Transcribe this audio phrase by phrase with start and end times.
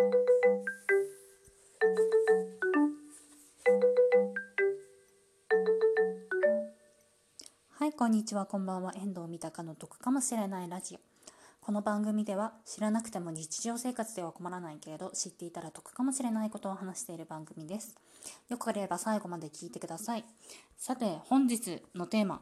[0.00, 0.06] は
[7.86, 8.46] いこんにちは。
[8.46, 8.94] こんばんは。
[8.96, 10.98] 遠藤三鷹の得かもしれないラジオ。
[11.60, 17.94] この番組では知らなくても日常生活では困らないけれど知っていたら得かもしれないことを話している番組です。
[18.48, 20.24] よければ最後まで聞いてください。
[20.78, 22.40] さて本日のテーマ。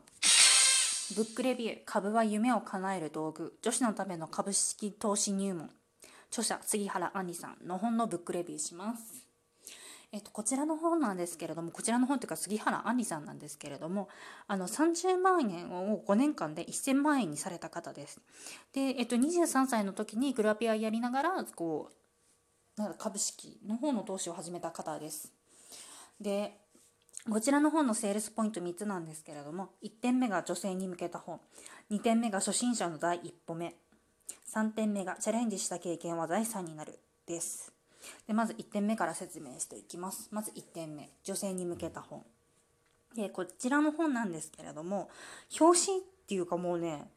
[1.17, 3.59] ブックレビュー株は夢を叶える道具。
[3.63, 5.71] 女子のための株式投資入門。
[6.31, 9.29] 著者杉原杏里さんの本のブックレビューします
[10.11, 14.09] えっと、こちらの本なんですけれどもこちらの本というか杉原杏里さんなんですけれども
[14.47, 18.19] あの30万円を5年間で1000万円にされた方です。
[18.73, 21.91] で、えっと、23歳の時にグラビアやりながらこ
[22.79, 25.31] うなんか株式の方の投資を始めた方です。
[26.19, 26.59] で
[27.29, 31.41] こちらの本のセールスポイント3つなんですけれども1点目が女性に向けた本
[31.91, 33.75] 2点目が初心者の第一歩目
[34.55, 37.73] 3点目がチャレンジした経験は財産になるです。
[38.27, 40.29] でまず1点目から説明していきます。
[40.33, 42.25] まず1点目女性に向けた本。
[43.15, 45.11] でこちらの本なんですけれども
[45.61, 47.11] 表紙っていうかもうね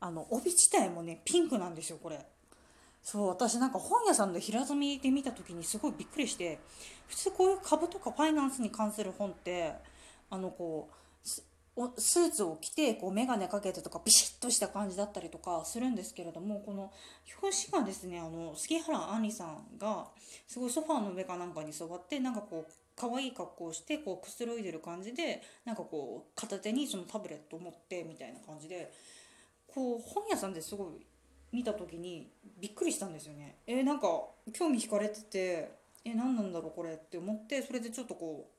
[0.00, 2.26] あの帯自体もねピンクなんですよこれ。
[3.02, 6.58] そう私なんか本屋さんの平積みで見た時にすごいびっくりして
[7.06, 9.74] 普通こういう株とかファイナンスに関する本って
[10.28, 10.96] あのこう
[11.98, 16.90] スーツを着てこう眼鏡かけてとかビシッとした感じだったりとかするんですけれどもこの
[17.42, 20.06] 表紙がですねあの杉原杏里さんが
[20.46, 28.90] すごいソファーの上かなんかに座ってなんかこう可愛い格好をしてこうくつろいでる感じでなんかこう片手にそのタブレットを持ってみたいな感じで
[29.66, 31.06] こう本屋さんですごい
[31.52, 33.56] 見た時にびっくりしたんですよね。
[33.66, 34.08] え、なんか
[34.52, 35.70] 興味惹かれてて
[36.04, 38.56] え何なんだろうこれって思ってそれでちょっとこう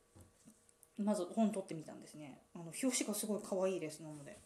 [0.98, 2.40] まず本取ってみたんですね。
[2.56, 4.02] あの表紙がすごい可愛いです。
[4.02, 4.40] なので。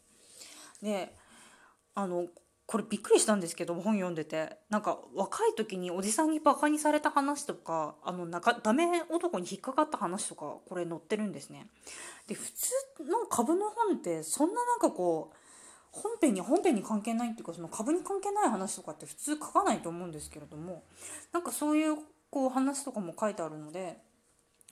[0.82, 1.16] で
[1.94, 2.28] あの
[2.66, 4.58] これびっくりしたんですけど本読んでて。
[4.70, 11.68] なんか若い時におじさんにバカにされた話とかあのなんかダメ男に引っかかった話とかこれ載ってるんですね。
[12.28, 12.72] で普通
[13.10, 15.36] の株の本ってそんななんかこう
[15.92, 20.84] 本編に本編に関係ないっていうかその株に関係ない話とかって普通書かないと思うんですけれども
[21.34, 21.98] なんかそういう
[22.30, 23.98] こう話とかも書いてあるので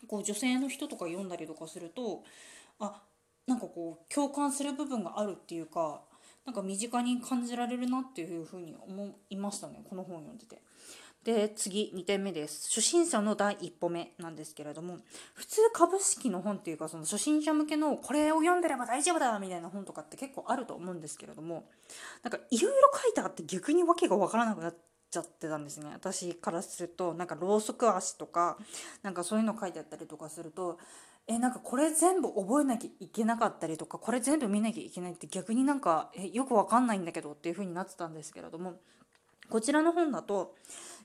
[0.08, 2.24] こう女性の人とか読んだりとかすると
[2.80, 3.02] あ
[3.48, 6.02] なんかこう共感する部分があるっていうか
[6.46, 10.62] なんか身近に感じられるなっていうふうに思いましたねこの本を読んでて。
[11.24, 15.00] で次2点目です初心者の第一歩目なんですけれども
[15.34, 21.66] 普通株式の本っていうかその初心者向けのこれを読んでれば大丈夫だみたいな本とかって結構あると思うんですけれども
[22.24, 24.76] なんかいろいろ書いてあって逆に訳が分からなくなっ
[25.10, 25.90] ちゃってたんですね。
[25.94, 28.58] 私からするとなんかろうそく足とか
[29.02, 30.78] なんかそういうの書いてあったりとかすると
[31.28, 38.80] えなんかこれ全部覚えなきゃいけなかったりとかこれ全部見なきゃいけないって逆になんかえよくわかんないんだけどっていう風になってたんですけれども
[39.50, 40.56] こちらの本だと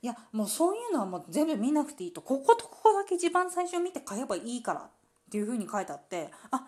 [0.03, 4.91] いやもうそういうのはもう全部見なくていいとこことここだけ一番最初見て買えばいいからっ
[5.31, 6.65] ていう風に書いてあってあ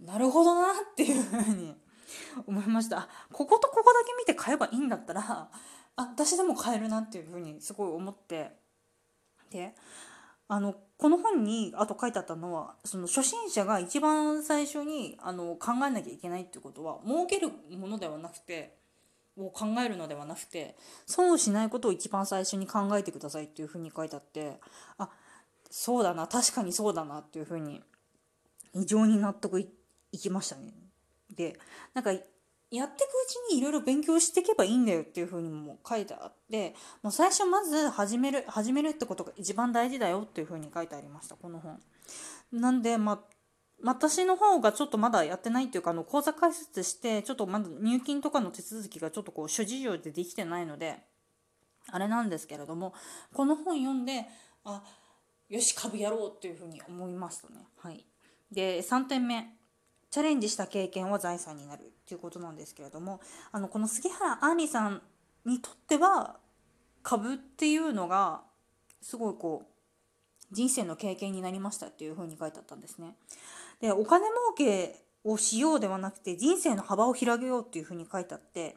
[0.00, 1.74] なるほどなっていう風に
[2.46, 3.08] 思いました。
[3.32, 5.48] こことここだけ見て買えばいいんだったら
[6.00, 8.52] あ私でも買えるなっていうふうにすごい思って
[9.50, 9.74] で
[10.48, 18.76] あのこの本にあと書いてあったのはその初心者が一番最初にあの考えなきゃいけないっていうことは儲けるものではなくて
[19.36, 24.58] を考えるのではなくて損をしないことを一番最初に考えてくださいっていうふうに書いてあって
[24.98, 25.10] あ
[25.70, 27.80] そうだな確かにそうだなっていうふうに
[28.74, 29.68] 異常に納得い
[30.18, 30.72] きましたね。
[31.34, 31.58] で
[31.94, 32.12] なんか
[32.70, 41.80] やっていくうちにいろいろ勉強していけばいいんだよっていうふうにも書いてあってもう最初まず始める始めるってことが一番大事だよっていうふうに書いてありましたこの本。
[42.52, 43.20] なんでまあ
[43.82, 50.98] 私の方がちょっとまだやってないっていうかあの口座開設してちょっとまだ入金とかの手続きがちょっとこう諸事情でできてないので
[51.90, 52.94] あれなんですけれども
[53.32, 54.26] この本読んで
[54.64, 54.82] あ
[55.48, 57.66] よし株やろうっていうふうに思いましたね。
[57.78, 58.04] はい、
[58.52, 59.59] で3点目
[60.10, 63.20] チャレンジした経験は財産になるっていうことなんですけれども
[63.52, 65.02] あのこの杉原杏里さん
[65.44, 66.36] にとっては
[67.02, 68.42] 株っていうのが
[69.00, 73.14] すごいこう人生の経験になりましたっていうふうに書いてあったんですね。
[73.80, 78.76] でお金儲けをしようではなくて人生の幅を広げようっていうふうに書いてあって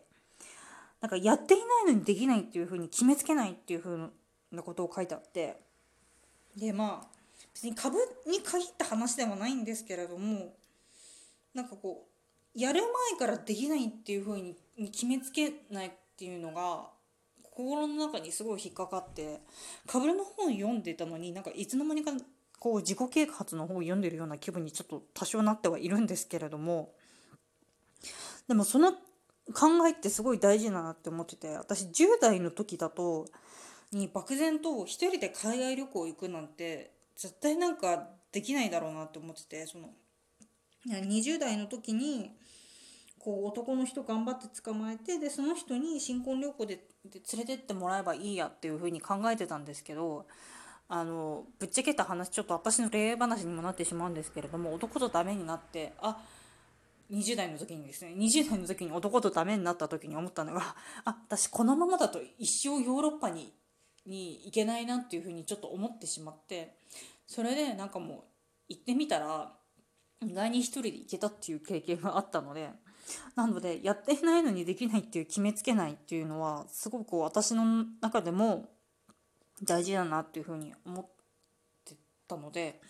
[1.01, 4.12] なんかやっていないのにできないっていうふうに決めつけないっていうふう
[4.51, 5.57] なことを書いてあって
[6.56, 7.07] でまあ
[7.53, 7.97] 別に株
[8.27, 10.53] に限った話ではないんですけれども
[11.53, 12.07] なんかこ
[12.55, 14.55] うやる前からできないっていう風に
[14.91, 16.89] 決めつけないっていうのが
[17.44, 19.39] 心の中にすごい引っかかって
[19.88, 22.11] かぶれの本読んでたのになんかいつの間にか
[22.59, 26.94] こう自己啓発の本を読んでるような気分にちょっと多少なってはいるんですけれども
[28.47, 28.94] でもその
[29.53, 33.27] 考えってすごい大事だなって思ってて私10代の時だと
[33.91, 39.89] に漠然と一人で海外旅行行くなんて絶対なんかできないだろうなって思っててその
[40.88, 42.31] 20代の時に
[43.19, 46.75] こう男の人頑張って捕まえてでその人に新婚旅行で
[47.06, 50.25] で連れてってもらえばいいやっていうふうに考えてたんですけど
[50.89, 56.18] あのぶっちゃけた話ちょっと私の恋愛話にもなってしまうんですけれども男とダメになってあ
[57.12, 60.75] 20代の時にですね20代の時に男とダメになった時に思ったのが
[61.06, 63.53] あ私このままだと一生ヨーロッパに
[64.06, 66.75] に行けないなっていうふうにちょっと思ってしまって
[67.25, 68.18] それでなんかもう
[68.68, 69.51] 行ってみたら
[70.25, 72.70] 意外に一人で行けたっていう経験があったので
[73.36, 78.70] なのでやっていないのにできないっていう決めつけないっていうのはすごく私の中でも
[79.64, 81.06] 大事だなっていうふうに思っ
[81.86, 81.96] て
[82.28, 82.81] たので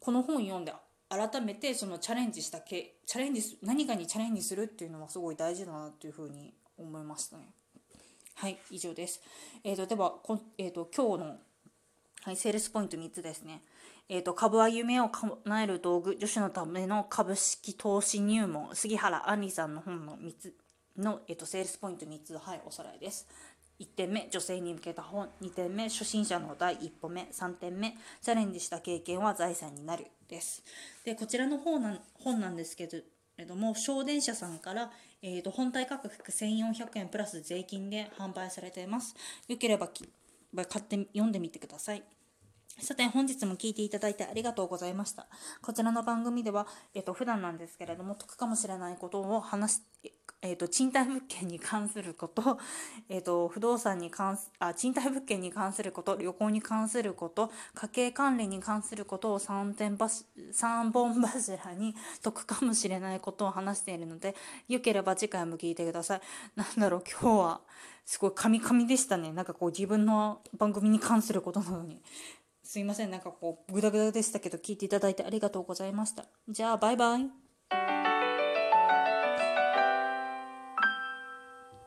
[0.00, 0.72] この本読んで
[1.08, 7.54] 改めてそのチャレンジしたけチャレンジ何かにチャレンジするっていうのはすごい大事だなっていうふうに思いましたね。
[8.34, 9.20] はい以上です。
[9.64, 11.36] えーと、ではこ、えーと、今日の、
[12.22, 13.62] はい、セールスポイント3つですね。
[14.10, 18.74] えーと、株は夢を叶える道具女子のための株式投資入門。
[18.74, 20.54] 杉原杏里さんの本の3つ
[20.96, 23.28] の、えー、とセールスポイント3つはいおさらいです。
[23.78, 27.28] 1点目女性に向けた本2点目初心者の第一歩目。
[27.32, 30.64] 3点目チャレンジした経験は財産になるです。
[31.04, 32.88] でこちらの本なん本なんですけ
[33.36, 34.90] れども小電車さんから、
[35.20, 39.14] えーと、本体価格1400円プラス税金で販売されています。
[39.46, 42.02] よければ買って読んでみてください。
[42.80, 45.26] さて本日も聞いていただいてありがとうございました。
[45.62, 49.82] こちらの番組では、えっと、普段なんですけれども、得かもしれないことを話し、
[50.42, 52.56] えーと、賃貸物件に関すること,、
[53.08, 64.36] えーと、不動産に関すあ賃貸物件に関すること旅行に関すること家計管理に関することを 3, 点3本柱に得かもしれないことを話しているので
[64.68, 66.20] よければ次回も聞いてください。
[66.54, 67.60] なんだろう今日は
[68.06, 72.00] すごいカミカミでしたねなんかこう自分の番組に関することなのに。
[72.68, 76.26] すいませんなんかこうグダグダでしたけど聞いていただいてありがとうございました。
[76.50, 77.97] じゃあバイバイ。